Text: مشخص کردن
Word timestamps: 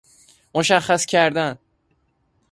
مشخص 0.55 1.05
کردن 1.05 1.57